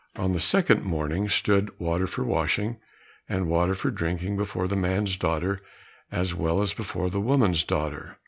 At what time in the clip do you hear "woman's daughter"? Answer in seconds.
7.21-8.17